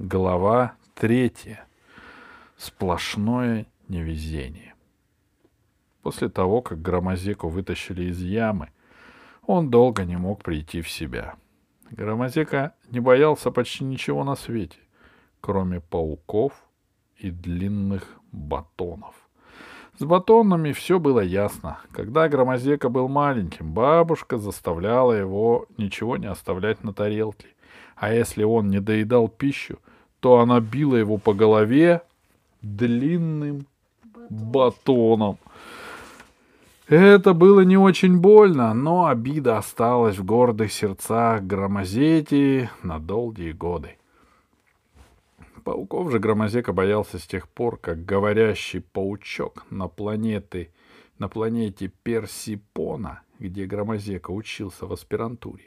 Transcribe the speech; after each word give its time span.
Глава 0.00 0.74
третья. 0.96 1.68
Сплошное 2.56 3.66
невезение. 3.86 4.74
После 6.02 6.28
того, 6.28 6.62
как 6.62 6.82
Громозеку 6.82 7.48
вытащили 7.48 8.06
из 8.10 8.20
ямы, 8.20 8.70
он 9.46 9.70
долго 9.70 10.04
не 10.04 10.16
мог 10.16 10.42
прийти 10.42 10.80
в 10.80 10.90
себя. 10.90 11.36
Громозека 11.92 12.74
не 12.90 12.98
боялся 12.98 13.52
почти 13.52 13.84
ничего 13.84 14.24
на 14.24 14.34
свете, 14.34 14.78
кроме 15.40 15.80
пауков 15.80 16.52
и 17.16 17.30
длинных 17.30 18.18
батонов. 18.32 19.14
С 19.96 20.04
батонами 20.04 20.72
все 20.72 20.98
было 20.98 21.20
ясно. 21.20 21.78
Когда 21.92 22.28
Громозека 22.28 22.88
был 22.88 23.06
маленьким, 23.06 23.72
бабушка 23.72 24.38
заставляла 24.38 25.12
его 25.12 25.66
ничего 25.76 26.16
не 26.16 26.26
оставлять 26.26 26.82
на 26.82 26.92
тарелке. 26.92 27.53
А 27.96 28.12
если 28.12 28.42
он 28.42 28.68
не 28.68 28.80
доедал 28.80 29.28
пищу, 29.28 29.78
то 30.20 30.38
она 30.38 30.60
била 30.60 30.96
его 30.96 31.18
по 31.18 31.34
голове 31.34 32.02
длинным 32.62 33.66
батоном. 34.30 35.38
Это 36.88 37.32
было 37.32 37.60
не 37.60 37.78
очень 37.78 38.18
больно, 38.18 38.74
но 38.74 39.06
обида 39.06 39.58
осталась 39.58 40.18
в 40.18 40.24
гордых 40.24 40.72
сердцах 40.72 41.42
Громозети 41.42 42.68
на 42.82 42.98
долгие 42.98 43.52
годы. 43.52 43.96
Пауков 45.64 46.10
же 46.10 46.18
Громозека 46.18 46.74
боялся 46.74 47.18
с 47.18 47.26
тех 47.26 47.48
пор, 47.48 47.78
как 47.78 48.04
говорящий 48.04 48.82
паучок 48.82 49.64
на 49.70 49.88
планеты, 49.88 50.70
на 51.18 51.28
планете 51.28 51.90
Персипона, 52.02 53.22
где 53.38 53.64
Громозека 53.64 54.30
учился 54.30 54.86
в 54.86 54.92
аспирантуре, 54.92 55.64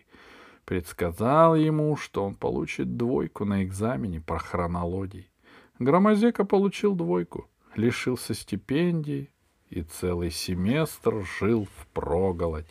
предсказал 0.67 1.55
ему, 1.55 1.95
что 1.95 2.26
он 2.26 2.35
получит 2.35 2.98
двойку 2.98 3.45
на 3.45 3.63
экзамене 3.63 4.20
по 4.20 4.38
хронологии. 4.38 5.31
Громозека 5.80 6.44
получил 6.44 6.94
двойку, 6.94 7.47
лишился 7.75 8.33
стипендии 8.33 9.31
и 9.69 9.81
целый 9.81 10.30
семестр 10.30 11.25
жил 11.39 11.69
в 11.77 11.88
проголодь. 11.94 12.67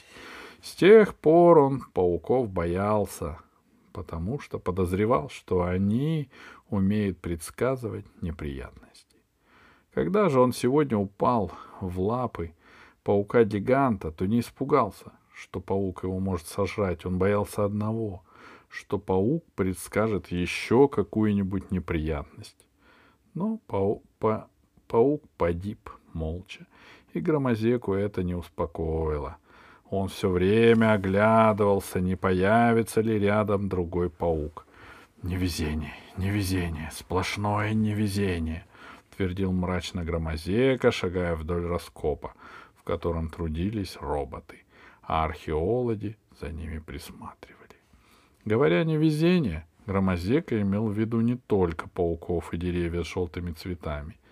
С 0.63 0.75
тех 0.75 1.15
пор 1.15 1.59
он 1.59 1.85
пауков 1.95 2.51
боялся, 2.51 3.39
потому 3.95 4.41
что 4.41 4.59
подозревал, 4.59 5.31
что 5.31 5.63
они 5.63 6.29
умеют 6.69 7.19
предсказывать 7.19 8.05
неприятности. 8.21 9.17
Когда 9.95 10.29
же 10.29 10.39
он 10.39 10.53
сегодня 10.53 10.99
упал 10.99 11.51
в 11.81 11.99
лапы 11.99 12.53
паука-гиганта, 13.05 14.11
то 14.13 14.27
не 14.27 14.41
испугался, 14.41 15.13
что 15.37 15.61
паук 15.61 16.05
его 16.05 16.19
может 16.19 16.47
сожрать. 16.47 17.05
Он 17.05 17.19
боялся 17.19 17.65
одного, 17.65 18.23
что 18.69 18.99
паук 18.99 19.45
предскажет 19.55 20.29
еще 20.29 20.89
какую-нибудь 20.89 21.71
неприятность. 21.71 22.67
Но 23.35 23.61
пау 23.67 24.03
па 24.19 24.49
паук 24.89 25.23
погиб 25.37 25.91
молча, 26.13 26.67
и 27.13 27.21
Громозеку 27.21 27.93
это 27.93 28.23
не 28.23 28.35
успокоило— 28.35 29.37
он 29.91 30.09
все 30.09 30.29
время 30.29 30.93
оглядывался, 30.95 32.01
не 32.01 32.17
появится 32.17 33.01
ли 33.01 33.19
рядом 33.19 33.69
другой 33.69 34.11
паук. 34.11 34.67
«Невезение, 35.23 35.95
невезение, 36.17 36.91
сплошное 36.93 37.73
невезение»,— 37.73 38.67
твердил 39.17 39.53
мрачно 39.53 40.05
Громозека, 40.05 40.91
шагая 40.91 41.35
вдоль 41.37 41.67
раскопа, 41.67 42.35
в 42.77 42.83
котором 42.83 43.31
трудились 43.31 43.97
роботы, 44.01 44.59
а 45.07 45.25
археологи 45.25 46.17
за 46.41 46.51
ними 46.51 46.79
присматривали. 46.79 47.57
Говоря 48.45 48.85
«невезение», 48.85 49.67
Громозека 49.87 50.61
имел 50.61 50.89
в 50.89 50.99
виду 50.99 51.21
не 51.21 51.37
только 51.37 51.89
пауков 51.89 52.53
и 52.53 52.57
деревья 52.57 53.05
с 53.05 53.07
желтыми 53.07 53.53
цветами— 53.53 54.19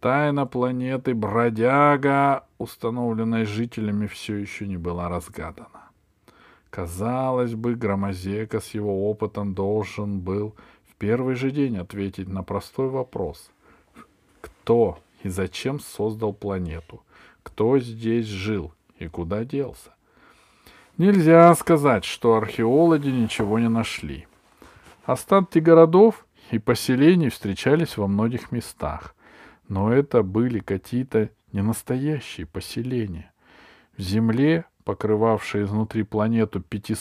Тайна 0.00 0.46
планеты 0.46 1.12
Бродяга, 1.12 2.46
установленная 2.58 3.44
жителями, 3.44 4.06
все 4.06 4.36
еще 4.36 4.68
не 4.68 4.76
была 4.76 5.08
разгадана. 5.08 5.90
Казалось 6.70 7.54
бы, 7.54 7.74
Громозека 7.74 8.60
с 8.60 8.74
его 8.74 9.10
опытом 9.10 9.54
должен 9.54 10.20
был 10.20 10.54
в 10.88 10.94
первый 10.94 11.34
же 11.34 11.50
день 11.50 11.78
ответить 11.78 12.28
на 12.28 12.44
простой 12.44 12.88
вопрос. 12.88 13.50
Кто 14.40 15.00
и 15.24 15.28
зачем 15.28 15.80
создал 15.80 16.32
планету? 16.32 17.02
Кто 17.42 17.80
здесь 17.80 18.26
жил 18.26 18.72
и 18.98 19.08
куда 19.08 19.44
делся? 19.44 19.94
Нельзя 20.96 21.54
сказать, 21.54 22.04
что 22.04 22.36
археологи 22.36 23.08
ничего 23.08 23.58
не 23.58 23.68
нашли. 23.68 24.26
Остатки 25.04 25.58
городов 25.58 26.26
и 26.50 26.58
поселений 26.58 27.28
встречались 27.28 27.96
во 27.96 28.08
многих 28.08 28.50
местах, 28.50 29.14
но 29.68 29.92
это 29.92 30.22
были 30.22 30.58
какие-то 30.58 31.30
ненастоящие 31.52 32.46
поселения. 32.46 33.32
В 33.96 34.02
земле, 34.02 34.64
покрывавшей 34.84 35.64
изнутри 35.64 36.02
планету 36.02 36.60
пяти, 36.60 36.96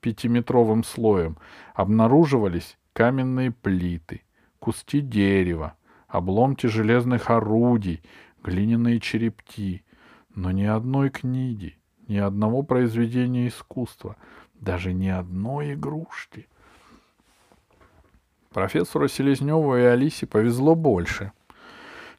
пятиметровым 0.00 0.84
слоем, 0.84 1.36
обнаруживались 1.74 2.78
каменные 2.92 3.50
плиты, 3.50 4.22
куски 4.58 5.00
дерева, 5.00 5.74
обломки 6.08 6.66
железных 6.66 7.30
орудий, 7.30 8.02
глиняные 8.42 9.00
черепки, 9.00 9.82
но 10.34 10.50
ни 10.50 10.64
одной 10.64 11.10
книги, 11.10 11.76
ни 12.08 12.16
одного 12.16 12.62
произведения 12.62 13.48
искусства, 13.48 14.16
даже 14.54 14.92
ни 14.92 15.08
одной 15.08 15.74
игрушки. 15.74 16.48
Профессору 18.52 19.08
Селезневу 19.08 19.76
и 19.76 19.82
Алисе 19.82 20.26
повезло 20.26 20.74
больше— 20.74 21.32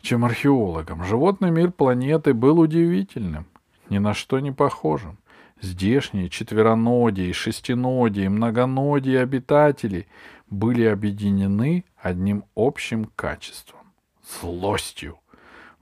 чем 0.02 0.26
археологам. 0.26 1.04
Животный 1.04 1.52
мир 1.52 1.72
планеты 1.72 2.34
был 2.34 2.60
удивительным, 2.60 3.46
ни 3.90 4.00
на 4.00 4.14
что 4.14 4.40
не 4.40 4.52
похожим. 4.52 5.18
Здешние 5.62 6.30
четвероногие, 6.30 7.34
шестиногие, 7.34 8.30
многоногие 8.30 9.22
обитатели 9.22 10.08
были 10.50 10.86
объединены 10.86 11.86
одним 11.98 12.46
общим 12.56 13.06
качеством— 13.16 13.82
злостью. 14.42 15.20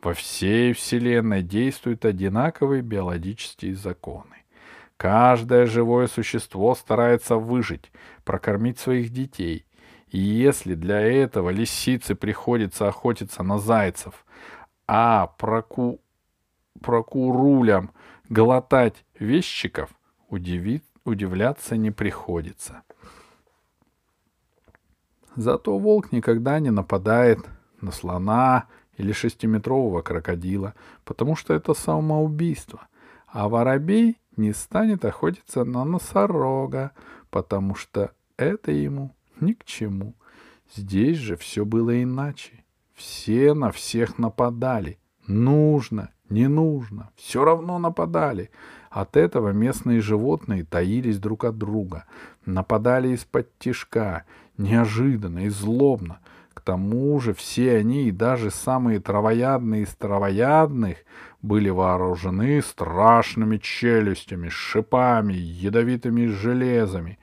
Во 0.02 0.14
всей 0.14 0.74
Вселенной 0.74 1.44
действуют 1.44 2.06
одинаковые 2.06 2.82
биологические 2.82 3.76
законы. 3.76 4.46
Каждое 4.96 5.66
живое 5.66 6.08
существо 6.08 6.74
старается 6.76 7.36
выжить, 7.36 7.92
прокормить 8.24 8.80
своих 8.80 9.12
детей, 9.12 9.66
и 10.10 10.20
если 10.20 10.76
для 10.76 11.00
этого 11.02 11.50
лисице 11.50 12.16
приходится 12.16 12.88
охотиться 12.88 13.44
на 13.44 13.60
зайцев, 13.60 14.26
а 14.88 15.28
проку... 15.38 16.00
прокурулям 16.82 17.92
глотать 18.30 19.06
вещиков, 19.20 19.90
удивит... 20.30 20.84
удивляться 21.04 21.78
не 21.78 21.92
приходится. 21.92 22.84
Зато 25.36 25.78
волк 25.78 26.12
никогда 26.12 26.60
не 26.60 26.72
нападает 26.72 27.40
на 27.82 27.92
слона 27.92 28.68
или 29.00 29.14
шестиметрового 29.14 30.02
крокодила, 30.02 30.76
потому 31.06 31.36
что 31.36 31.54
это 31.54 31.74
самоубийство. 31.74 32.88
А 33.28 33.48
воробей 33.48 34.20
не 34.36 34.54
станет 34.54 35.06
охотиться 35.06 35.64
на 35.64 35.86
носорога, 35.86 36.92
потому 37.30 37.76
что 37.76 38.12
это 38.38 38.72
ему 38.72 39.16
ни 39.40 39.54
к 39.54 39.64
чему. 39.64 40.16
Здесь 40.76 41.18
же 41.18 41.38
все 41.38 41.66
было 41.66 42.04
иначе. 42.04 42.64
Все 42.94 43.54
на 43.54 43.72
всех 43.72 44.18
нападали. 44.20 45.00
Нужно, 45.28 46.10
не 46.30 46.48
нужно, 46.48 47.12
все 47.16 47.46
равно 47.46 47.80
нападали. 47.80 48.52
От 48.90 49.16
этого 49.16 49.50
местные 49.50 50.02
животные 50.02 50.66
таились 50.66 51.20
друг 51.20 51.46
от 51.46 51.58
друга, 51.58 52.06
нападали 52.46 53.10
из-под 53.10 53.58
тишка, 53.60 54.26
неожиданно 54.58 55.46
и 55.46 55.50
злобно. 55.50 56.20
К 56.60 56.62
тому 56.62 57.18
же 57.22 57.34
все 57.34 57.78
они, 57.78 58.10
и 58.10 58.12
даже 58.12 58.52
самые 58.52 59.00
травоядные 59.00 59.84
из 59.84 59.96
травоядных, 59.96 60.98
были 61.42 61.70
вооружены 61.70 62.62
страшными 62.62 63.60
челюстями, 63.60 64.50
шипами, 64.50 65.32
ядовитыми 65.32 66.26
железами, 66.26 67.18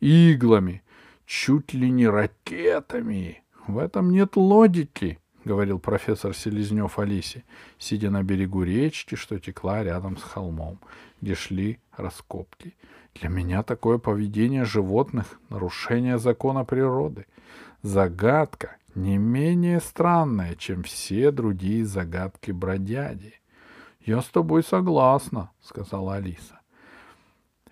иглами, 0.00 0.82
чуть 1.24 1.72
ли 1.72 1.90
не 1.90 2.06
ракетами. 2.06 3.42
В 3.66 3.78
этом 3.78 4.10
нет 4.10 4.36
логики,— 4.36 5.18
говорил 5.46 5.78
профессор 5.78 6.34
Селезнев 6.34 6.98
Алисе, 6.98 7.44
сидя 7.78 8.10
на 8.10 8.22
берегу 8.22 8.62
речки, 8.62 9.14
что 9.14 9.38
текла 9.38 9.82
рядом 9.82 10.18
с 10.18 10.22
холмом, 10.22 10.78
где 11.22 11.34
шли 11.34 11.78
раскопки. 11.96 12.74
Для 13.14 13.30
меня 13.30 13.62
такое 13.62 13.96
поведение 13.96 14.66
животных— 14.66 15.40
нарушение 15.48 16.18
закона 16.18 16.66
природы. 16.66 17.24
Загадка 17.82 18.76
не 18.94 19.18
менее 19.18 19.80
странная, 19.80 20.54
чем 20.54 20.84
все 20.84 21.32
другие 21.32 21.84
загадки 21.84 22.52
бродяди.— 22.52 23.34
Я 24.00 24.22
с 24.22 24.26
тобой 24.26 24.62
согласна,— 24.62 25.50
сказала 25.60 26.14
Алиса. 26.14 26.60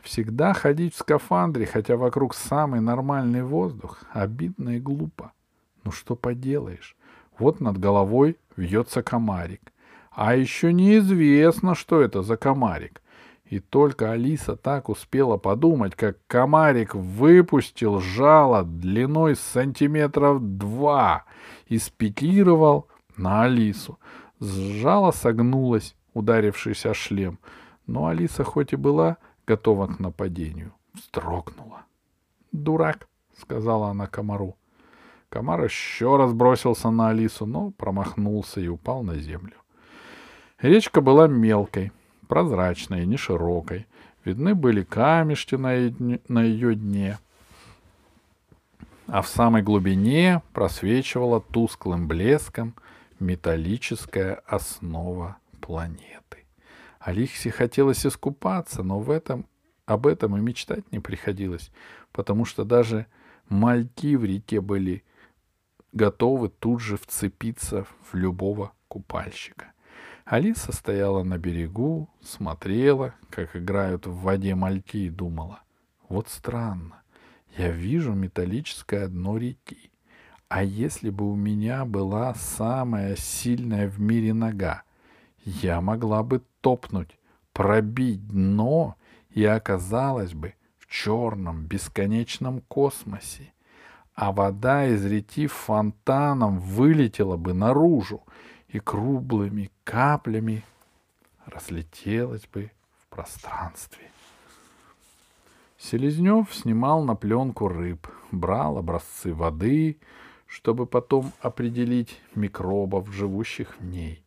Всегда 0.02 0.52
ходить 0.52 0.94
в 0.94 0.98
скафандре, 0.98 1.64
хотя 1.64 1.96
вокруг 1.96 2.34
самый 2.34 2.80
нормальный 2.80 3.44
воздух, 3.44 4.00
обидно 4.12 4.70
и 4.70 4.80
глупо, 4.80 5.32
Ну 5.84 5.92
что 5.92 6.16
поделаешь, 6.16 6.96
вот 7.38 7.60
над 7.60 7.78
головой 7.78 8.36
вьется 8.56 9.04
комарик. 9.04 9.72
А 10.10 10.34
еще 10.34 10.72
неизвестно, 10.72 11.76
что 11.76 12.00
это 12.00 12.22
за 12.22 12.36
комарик. 12.36 12.99
И 13.50 13.58
только 13.58 14.12
Алиса 14.12 14.54
так 14.54 14.88
успела 14.88 15.36
подумать, 15.36 15.96
как 15.96 16.24
комарик 16.28 16.94
выпустил 16.94 17.98
жало 17.98 18.62
длиной 18.62 19.34
сантиметров 19.34 20.38
два 20.40 21.24
и 21.66 21.78
спикировал 21.78 22.86
на 23.16 23.42
Алису. 23.42 23.98
Жало 24.38 25.10
согнулось, 25.10 25.96
ударившись 26.14 26.86
о 26.86 26.94
шлем, 26.94 27.40
но 27.88 28.06
Алиса 28.06 28.44
хоть 28.44 28.72
и 28.72 28.76
была 28.76 29.16
готова 29.48 29.88
к 29.88 29.98
нападению, 29.98 30.72
вздрогнула. 30.94 31.82
«Дурак»,— 32.52 33.08
сказала 33.36 33.88
она 33.88 34.06
комару. 34.06 34.54
Комар 35.28 35.64
еще 35.64 36.16
раз 36.16 36.32
бросился 36.32 36.90
на 36.90 37.08
Алису, 37.08 37.46
но 37.46 37.72
промахнулся 37.72 38.60
и 38.60 38.68
упал 38.68 39.02
на 39.02 39.16
землю. 39.16 39.56
Речка 40.60 41.00
была 41.00 41.26
мелкой, 41.26 41.90
прозрачной, 42.30 43.06
не 43.06 43.16
широкой. 43.16 43.86
Видны 44.24 44.54
были 44.54 44.84
камешки 44.84 45.56
на, 45.56 46.42
ее 46.42 46.74
дне. 46.76 47.18
А 49.06 49.20
в 49.20 49.28
самой 49.28 49.62
глубине 49.62 50.40
просвечивала 50.52 51.40
тусклым 51.40 52.06
блеском 52.06 52.74
металлическая 53.18 54.34
основа 54.46 55.38
планеты. 55.60 56.46
Алисе 57.00 57.50
хотелось 57.50 58.06
искупаться, 58.06 58.84
но 58.84 59.00
в 59.00 59.10
этом, 59.10 59.46
об 59.84 60.06
этом 60.06 60.36
и 60.36 60.40
мечтать 60.40 60.90
не 60.92 61.00
приходилось, 61.00 61.72
потому 62.12 62.44
что 62.44 62.64
даже 62.64 63.06
мальки 63.48 64.14
в 64.14 64.24
реке 64.24 64.60
были 64.60 65.02
готовы 65.92 66.48
тут 66.48 66.80
же 66.80 66.96
вцепиться 66.96 67.86
в 68.04 68.14
любого 68.14 68.72
купальщика. 68.86 69.72
Алиса 70.30 70.70
стояла 70.70 71.24
на 71.24 71.38
берегу, 71.38 72.08
смотрела, 72.22 73.14
как 73.30 73.56
играют 73.56 74.06
в 74.06 74.14
воде 74.20 74.54
мальки, 74.54 74.98
и 74.98 75.10
думала, 75.10 75.58
вот 76.08 76.28
странно, 76.28 77.02
я 77.58 77.72
вижу 77.72 78.12
металлическое 78.12 79.08
дно 79.08 79.38
реки. 79.38 79.90
А 80.46 80.62
если 80.62 81.10
бы 81.10 81.28
у 81.28 81.34
меня 81.34 81.84
была 81.84 82.32
самая 82.34 83.16
сильная 83.16 83.88
в 83.88 84.00
мире 84.00 84.32
нога, 84.32 84.84
я 85.44 85.80
могла 85.80 86.22
бы 86.22 86.44
топнуть, 86.60 87.18
пробить 87.52 88.24
дно 88.28 88.94
и 89.30 89.44
оказалась 89.44 90.32
бы 90.32 90.54
в 90.78 90.86
черном 90.86 91.66
бесконечном 91.66 92.60
космосе, 92.68 93.52
а 94.14 94.30
вода 94.30 94.86
из 94.86 95.04
реки 95.04 95.48
фонтаном 95.48 96.60
вылетела 96.60 97.36
бы 97.36 97.52
наружу, 97.52 98.22
и 98.72 98.78
круглыми 98.78 99.70
каплями 99.84 100.64
разлетелась 101.46 102.46
бы 102.46 102.70
в 102.98 103.14
пространстве. 103.14 104.10
Селезнев 105.78 106.54
снимал 106.54 107.02
на 107.02 107.14
пленку 107.16 107.68
рыб, 107.68 108.06
брал 108.30 108.78
образцы 108.78 109.32
воды, 109.34 109.98
чтобы 110.46 110.86
потом 110.86 111.32
определить 111.40 112.20
микробов, 112.34 113.10
живущих 113.10 113.80
в 113.80 113.84
ней. 113.84 114.22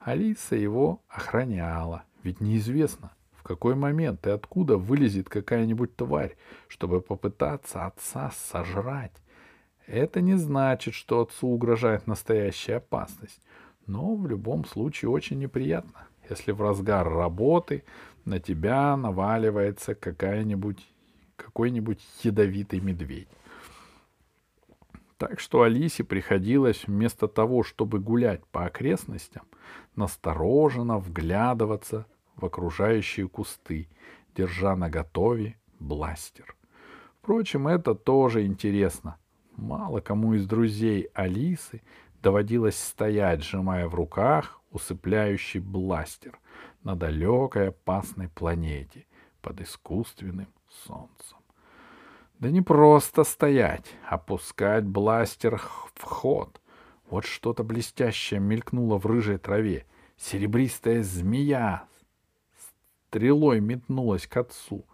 Алиса 0.00 0.56
его 0.56 1.00
охраняла, 1.08 2.04
ведь 2.22 2.40
неизвестно, 2.40 3.12
в 3.32 3.42
какой 3.42 3.74
момент 3.74 4.26
и 4.26 4.30
откуда 4.30 4.76
вылезет 4.76 5.28
какая-нибудь 5.28 5.96
тварь, 5.96 6.36
чтобы 6.66 7.00
попытаться 7.00 7.86
отца 7.86 8.32
сожрать. 8.34 9.12
Это 9.86 10.20
не 10.20 10.34
значит, 10.34 10.94
что 10.94 11.20
отцу 11.22 11.48
угрожает 11.48 12.06
настоящая 12.06 12.76
опасность. 12.76 13.40
Но 13.88 14.14
в 14.14 14.26
любом 14.28 14.66
случае 14.66 15.10
очень 15.10 15.38
неприятно, 15.38 16.06
если 16.28 16.52
в 16.52 16.60
разгар 16.60 17.08
работы 17.08 17.84
на 18.26 18.38
тебя 18.38 18.94
наваливается 18.98 19.94
какая-нибудь, 19.94 20.86
какой-нибудь 21.36 22.06
ядовитый 22.22 22.80
медведь. 22.80 23.28
Так 25.16 25.40
что 25.40 25.62
Алисе 25.62 26.04
приходилось 26.04 26.86
вместо 26.86 27.28
того, 27.28 27.62
чтобы 27.62 27.98
гулять 27.98 28.44
по 28.52 28.66
окрестностям, 28.66 29.46
настороженно 29.96 30.98
вглядываться 30.98 32.06
в 32.36 32.44
окружающие 32.44 33.26
кусты, 33.26 33.88
держа 34.36 34.76
на 34.76 34.90
готове 34.90 35.56
бластер. 35.80 36.54
Впрочем, 37.22 37.66
это 37.66 37.94
тоже 37.94 38.44
интересно. 38.44 39.16
Мало 39.56 40.00
кому 40.00 40.34
из 40.34 40.46
друзей 40.46 41.08
Алисы 41.14 41.82
доводилось 42.22 42.78
стоять, 42.78 43.42
сжимая 43.42 43.88
в 43.88 43.94
руках 43.94 44.60
усыпляющий 44.70 45.60
бластер 45.60 46.38
на 46.82 46.94
далекой 46.94 47.68
опасной 47.68 48.28
планете 48.28 49.06
под 49.40 49.60
искусственным 49.60 50.48
солнцем. 50.86 51.38
Да 52.38 52.50
не 52.50 52.62
просто 52.62 53.24
стоять, 53.24 53.86
а 54.08 54.18
пускать 54.18 54.84
бластер 54.84 55.58
в 55.58 56.02
ход. 56.02 56.60
Вот 57.10 57.24
что-то 57.24 57.64
блестящее 57.64 58.38
мелькнуло 58.38 58.98
в 58.98 59.06
рыжей 59.06 59.38
траве. 59.38 59.86
Серебристая 60.16 61.02
змея 61.02 61.84
стрелой 63.08 63.60
метнулась 63.60 64.26
к 64.26 64.36
отцу. 64.36 64.84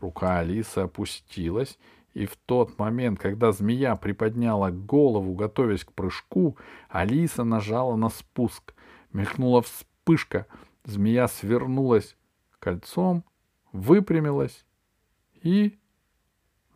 Рука 0.00 0.38
Алисы 0.38 0.78
опустилась, 0.78 1.78
и 2.14 2.26
в 2.26 2.36
тот 2.36 2.78
момент, 2.78 3.18
когда 3.18 3.50
змея 3.50 3.96
приподняла 3.96 4.70
голову, 4.70 5.34
готовясь 5.34 5.84
к 5.84 5.92
прыжку, 5.92 6.56
Алиса 6.88 7.42
нажала 7.42 7.96
на 7.96 8.08
спуск. 8.08 8.74
Мелькнула 9.12 9.62
вспышка. 9.62 10.46
Змея 10.84 11.26
свернулась 11.28 12.16
кольцом, 12.60 13.24
выпрямилась 13.72 14.64
и 15.42 15.76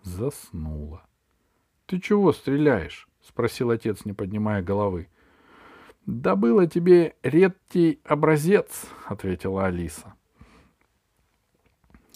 заснула.— 0.03 1.07
Ты 1.87 2.01
чего 2.01 2.33
стреляешь?— 2.33 3.09
спросил 3.21 3.71
отец, 3.71 4.05
не 4.05 4.13
поднимая 4.13 4.63
головы.— 4.63 5.09
Да 6.07 6.37
было 6.37 6.67
тебе 6.67 7.17
редкий 7.23 8.01
образец,— 8.05 8.87
ответила 9.07 9.67
Алиса. 9.67 10.15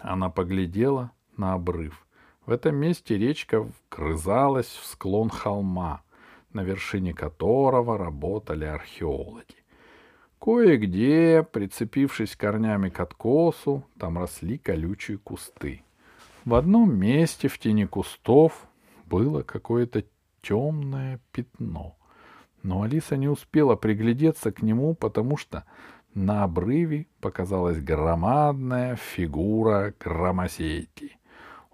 Она 0.01 0.29
поглядела 0.29 1.13
на 1.37 1.53
обрыв. 1.53 2.05
В 2.45 2.51
этом 2.51 2.75
месте 2.75 3.17
речка 3.17 3.61
вгрызалась 3.61 4.67
в 4.67 4.85
склон 4.85 5.31
холма, 5.31 6.03
на 6.53 6.65
вершине 6.65 7.15
которого 7.15 7.97
работали 7.97 8.65
археологи. 8.65 9.55
Кое-где, 10.41 11.47
прицепившись 11.53 12.35
корнями 12.35 12.89
к 12.89 12.99
откосу, 12.99 13.85
там 13.97 14.19
росли 14.19 14.59
колючие 14.59 15.19
кусты. 15.19 15.83
В 16.45 16.57
одном 16.57 16.99
месте 16.99 17.47
в 17.47 17.61
тени 17.61 17.85
кустов 17.85 18.67
было 19.07 19.43
какое-то 19.43 20.03
темное 20.43 21.21
пятно. 21.31 21.95
Но 22.65 22.83
Алиса 22.83 23.17
не 23.17 23.29
успела 23.29 23.77
приглядеться 23.77 24.51
к 24.51 24.63
нему, 24.63 24.95
потому 24.97 25.37
что 25.37 25.65
на 26.13 26.43
обрыве 26.43 27.07
показалась 27.21 27.81
громадная 27.81 28.97
фигура 28.97 29.95
громосети— 30.01 31.17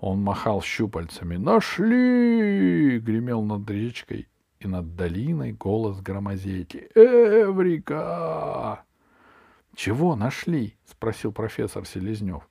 он 0.00 0.22
махал 0.22 0.62
щупальцами. 0.62 1.36
«Нашли!»— 1.36 2.98
гремел 3.00 3.42
над 3.42 3.68
речкой 3.70 4.28
и 4.60 4.68
над 4.68 4.96
долиной 4.96 5.52
голос 5.52 6.00
громозети. 6.00 6.88
«Эврика!» 6.94 8.84
«Чего 9.74 10.16
нашли?»— 10.16 10.76
спросил 10.84 11.32
профессор 11.32 11.86
Селезнев. 11.86 12.48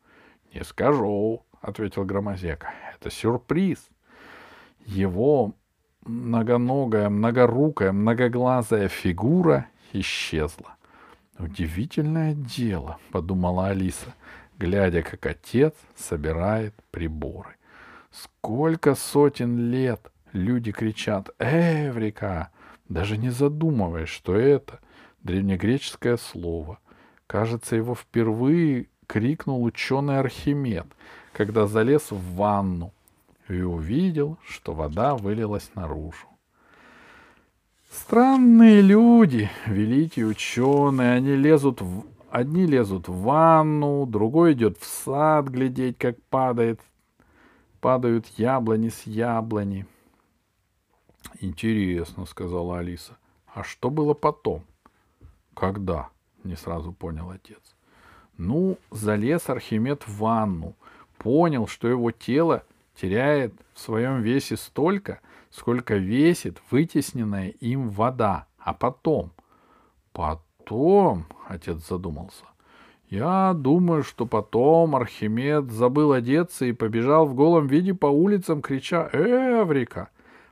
«Не 0.53 0.63
скажу»,— 0.63 1.43
ответил 1.61 2.05
Громозека. 2.05 2.73
«Это 2.95 3.09
сюрприз. 3.09 3.89
Его 4.85 5.53
многоногая, 6.05 7.09
многорукая, 7.09 7.91
многоглазая 7.91 8.87
фигура 8.87 9.67
исчезла. 9.91 10.75
«Удивительное 11.37 12.33
дело»,— 12.33 12.97
подумала 13.11 13.67
Алиса 13.67 14.13
глядя, 14.57 15.01
как 15.01 15.25
отец 15.25 15.73
собирает 15.95 16.73
приборы. 16.91 17.55
Сколько 18.11 18.95
сотен 18.95 19.71
лет 19.71 20.11
люди 20.33 20.71
кричат 20.71 21.29
«Эврика!», 21.39 22.49
даже 22.89 23.17
не 23.17 23.29
задумываясь, 23.29 24.09
что 24.09 24.35
это 24.35 24.79
древнегреческое 25.23 26.17
слово. 26.17 26.79
Кажется, 27.27 27.75
его 27.75 27.95
впервые 27.95 28.87
крикнул 29.07 29.63
ученый 29.63 30.19
Архимед, 30.19 30.87
когда 31.33 31.67
залез 31.67 32.11
в 32.11 32.35
ванну 32.35 32.93
и 33.49 33.61
увидел, 33.61 34.37
что 34.47 34.73
вода 34.73 35.15
вылилась 35.15 35.69
наружу. 35.75 36.27
Странные 37.91 38.81
люди, 38.81 39.49
великие 39.65 40.27
ученые, 40.27 41.13
они 41.13 41.35
лезут 41.35 41.81
в 41.81 42.05
Одни 42.29 42.65
лезут 42.65 43.07
в 43.07 43.21
ванну, 43.21 44.05
другой 44.05 44.53
идет 44.53 44.77
в 44.77 44.85
сад 44.85 45.47
глядеть, 45.47 45.97
как 45.97 46.21
падает, 46.23 46.81
падают 47.79 48.27
яблони 48.37 48.89
с 48.89 49.03
яблони. 49.03 49.85
Интересно, 51.39 52.25
сказала 52.25 52.79
Алиса. 52.79 53.17
А 53.53 53.63
что 53.63 53.89
было 53.89 54.13
потом? 54.13 54.63
Когда? 55.53 56.09
Не 56.43 56.55
сразу 56.55 56.91
понял 56.91 57.29
отец. 57.29 57.75
Ну, 58.37 58.77
залез 58.91 59.49
Архимед 59.49 60.07
в 60.07 60.19
ванну, 60.19 60.75
понял, 61.17 61.65
что 61.65 61.87
его 61.87 62.11
тело 62.11 62.63
теряет 62.95 63.53
в 63.73 63.79
своем 63.79 64.21
весе 64.21 64.57
столько, 64.57 65.21
сколько 65.49 65.95
весит 65.95 66.61
вытесненная 66.69 67.49
им 67.49 67.89
вода. 67.89 68.47
А 68.59 68.73
потом? 68.73 69.31
Потом, 70.11 70.46
отец 71.47 71.87
задумался. 71.87 72.45
Я 73.09 73.53
думаю, 73.53 74.03
что 74.03 74.25
потом 74.25 74.95
Архимед 74.95 75.71
забыл 75.71 76.11
одеться 76.11 76.65
и 76.65 76.73
побежал 76.73 77.25
в 77.25 77.33
голом 77.35 77.67
виде 77.67 77.93
по 77.93 78.07
улицам, 78.07 78.61
крича 78.61 79.09
«Эврика!» 79.13 80.09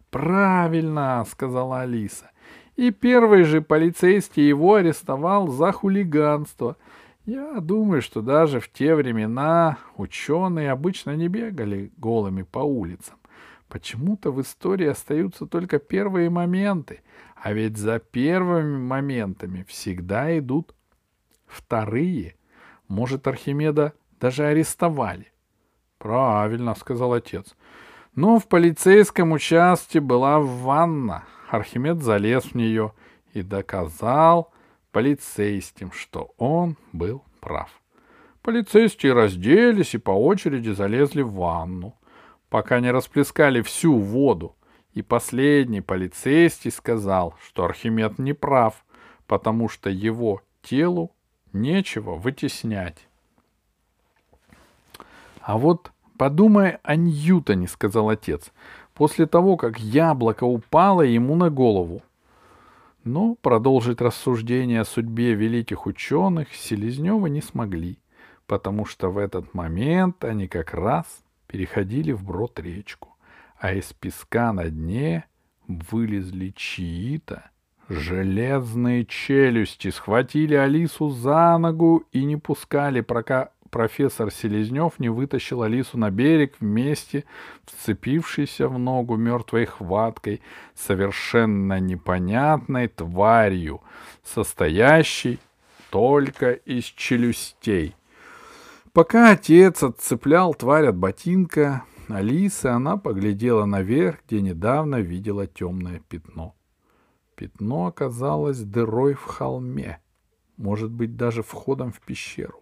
«Правильно!»— 0.09 1.25
сказала 1.29 1.81
Алиса. 1.81 2.31
И 2.77 2.91
первый 2.91 3.43
же 3.43 3.61
полицейский 3.61 4.47
его 4.47 4.75
арестовал 4.75 5.49
за 5.49 5.73
хулиганство. 5.73 6.77
Я 7.25 7.59
думаю, 7.59 8.01
что 8.01 8.21
даже 8.21 8.59
в 8.59 8.71
те 8.71 8.95
времена 8.95 9.77
ученые 9.97 10.71
обычно 10.71 11.15
не 11.15 11.27
бегали 11.27 11.91
голыми 11.97 12.43
по 12.43 12.59
улицам. 12.59 13.15
Почему-то 13.67 14.31
в 14.31 14.41
истории 14.41 14.87
остаются 14.87 15.45
только 15.45 15.79
первые 15.79 16.29
моменты, 16.29 17.01
а 17.45 17.53
ведь 17.53 17.77
за 17.77 17.99
первыми 17.99 18.75
моментами 18.75 19.63
всегда 19.67 20.35
идут 20.39 20.73
вторые. 21.45 22.37
Может, 22.87 23.27
Архимеда 23.27 23.93
даже 24.19 24.45
арестовали. 24.45 25.31
Правильно, 25.99 26.73
сказал 26.73 27.13
отец. 27.13 27.55
Но 28.15 28.39
в 28.39 28.47
полицейском 28.47 29.31
участке 29.31 29.99
была 29.99 30.39
ванна. 30.39 31.25
Архимед 31.47 32.01
залез 32.01 32.45
в 32.45 32.55
нее 32.55 32.93
и 33.33 33.43
доказал 33.43 34.51
полицейским, 34.91 35.91
что 35.91 36.33
он 36.39 36.77
был 36.93 37.23
прав. 37.41 37.69
Полицейские 38.41 39.13
разделись 39.13 39.93
и 39.93 39.99
по 39.99 40.09
очереди 40.09 40.71
залезли 40.71 41.21
в 41.21 41.33
ванну, 41.33 41.93
пока 42.49 42.79
не 42.79 42.89
расплескали 42.89 43.61
всю 43.61 43.99
воду. 43.99 44.55
И 44.95 45.03
последний 45.03 45.81
полицейский 45.81 46.71
сказал, 46.71 47.35
что 47.45 47.65
Архимед 47.65 48.17
не 48.17 48.33
прав, 48.33 48.83
потому 49.27 49.69
что 49.69 49.89
его 49.89 50.41
телу 50.63 51.11
нечего 51.53 52.15
вытеснять. 52.15 53.07
А 55.41 55.57
вот 55.59 55.91
Подумай 56.17 56.77
о 56.83 56.95
Ньютоне, 56.95 57.67
сказал 57.67 58.09
отец, 58.09 58.51
после 58.93 59.25
того, 59.25 59.57
как 59.57 59.79
яблоко 59.79 60.45
упало 60.45 61.01
ему 61.01 61.35
на 61.35 61.49
голову. 61.49 62.01
Но 63.03 63.35
продолжить 63.35 63.99
рассуждение 63.99 64.81
о 64.81 64.85
судьбе 64.85 65.33
великих 65.33 65.85
ученых 65.85 66.55
Селезнева 66.55 67.27
не 67.27 67.41
смогли, 67.41 67.99
потому 68.47 68.85
что 68.85 69.09
в 69.09 69.17
этот 69.17 69.53
момент 69.53 70.23
они 70.23 70.47
как 70.47 70.73
раз 70.73 71.05
переходили 71.47 72.13
вброд 72.13 72.59
речку, 72.61 73.14
а 73.65 73.73
из 73.73 73.93
песка 73.93 74.53
на 74.53 74.69
дне 74.69 75.25
вылезли 75.67 76.53
чьи-то 76.55 77.49
железные 77.89 79.05
челюсти, 79.05 79.89
схватили 79.89 80.53
Алису 80.53 81.09
за 81.09 81.57
ногу 81.57 82.03
и 82.11 82.25
не 82.25 82.37
пускали, 82.37 83.01
пока 83.01 83.49
профессор 83.71 84.29
Селезнев 84.29 84.99
не 84.99 85.09
вытащил 85.09 85.63
Алису 85.63 85.97
на 85.97 86.11
берег 86.11 86.57
вместе, 86.59 87.23
вцепившейся 87.65 88.67
в 88.67 88.77
ногу 88.77 89.15
мертвой 89.15 89.65
хваткой, 89.65 90.43
совершенно 90.75 91.79
непонятной 91.79 92.87
тварью, 92.87 93.81
состоящей 94.23 95.39
только 95.89 96.51
из 96.51 96.83
челюстей. 96.83 97.95
Пока 98.93 99.31
отец 99.31 99.81
отцеплял 99.81 100.53
тварь 100.53 100.85
от 100.85 100.97
ботинка, 100.97 101.83
Алиса, 102.07 102.75
она 102.75 102.97
поглядела 102.97 103.65
наверх, 103.65 104.19
где 104.27 104.41
недавно 104.41 104.97
видела 104.97 105.47
темное 105.47 105.99
пятно. 106.07 106.55
Пятно 107.35 107.87
оказалось 107.87 108.59
дырой 108.59 109.13
в 109.13 109.23
холме, 109.23 109.99
может 110.57 110.91
быть, 110.91 111.17
даже 111.17 111.43
входом 111.43 111.91
в 111.91 111.99
пещеру. 112.01 112.61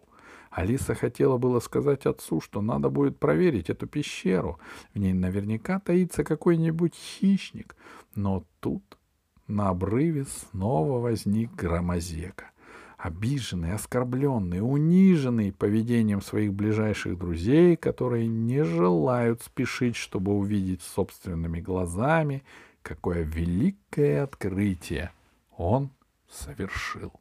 Алиса 0.50 0.94
хотела 0.94 1.38
было 1.38 1.60
сказать 1.60 2.06
отцу, 2.06 2.40
что 2.40 2.62
надо 2.62 2.90
будет 2.90 3.20
проверить 3.20 3.70
эту 3.70 3.88
пещеру. 3.88 4.60
В 4.94 5.00
ней 5.00 5.14
наверняка 5.14 5.80
таится 5.80 6.24
какой-нибудь 6.24 6.94
хищник. 6.96 7.76
Но 8.16 8.46
тут 8.60 8.84
на 9.48 9.70
обрыве 9.70 10.26
снова 10.26 11.00
возник 11.00 11.54
громозека. 11.56 12.52
Обиженный, 13.04 13.74
оскорбленный, 13.74 14.62
униженный 14.62 15.52
поведением 15.52 16.22
своих 16.22 16.54
ближайших 16.54 17.18
друзей, 17.18 17.76
которые 17.76 18.28
не 18.28 18.64
желают 18.64 19.42
спешить, 19.42 19.98
чтобы 19.98 20.32
увидеть 20.32 20.82
собственными 20.82 21.60
глазами, 21.60 22.44
какое 22.82 23.24
великое 23.24 24.24
открытие 24.24 25.12
он 25.58 25.90
совершил. 26.32 27.12